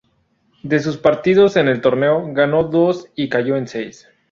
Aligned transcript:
De 0.63 0.79
sus 0.79 0.97
partidos 0.97 1.57
en 1.57 1.67
el 1.67 1.79
torneo, 1.79 2.23
ganó 2.33 2.63
dos 2.63 3.05
y 3.15 3.29
cayó 3.29 3.55
en 3.55 3.67
seis. 3.67 4.09